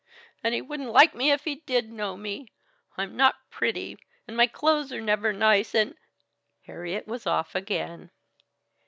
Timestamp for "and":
0.43-0.55, 4.27-4.35, 5.75-5.93